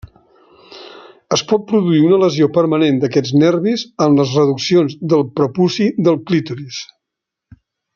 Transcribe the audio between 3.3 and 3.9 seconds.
nervis